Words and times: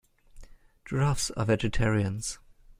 Giraffes 0.83 1.29
are 1.37 1.45
vegetarians. 1.45 2.39